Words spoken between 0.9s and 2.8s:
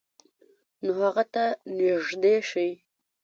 هغه ته نږدې شئ،